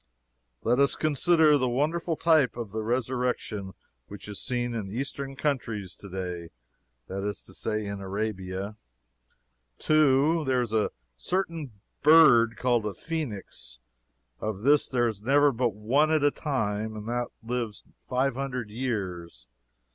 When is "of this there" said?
14.39-15.07